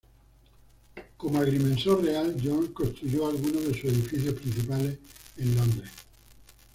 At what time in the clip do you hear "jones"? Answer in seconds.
2.43-2.71